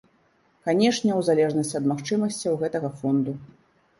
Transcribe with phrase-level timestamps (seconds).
[0.67, 3.37] Канешне, у залежнасці ад магчымасцяў гэтага фонду.